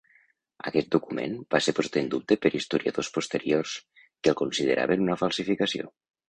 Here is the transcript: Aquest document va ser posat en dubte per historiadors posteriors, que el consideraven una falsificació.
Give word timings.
Aquest 0.69 0.87
document 0.93 1.35
va 1.55 1.59
ser 1.65 1.73
posat 1.79 1.99
en 2.01 2.09
dubte 2.13 2.37
per 2.45 2.51
historiadors 2.61 3.11
posteriors, 3.19 3.75
que 3.99 4.33
el 4.35 4.39
consideraven 4.41 5.07
una 5.07 5.21
falsificació. 5.25 5.89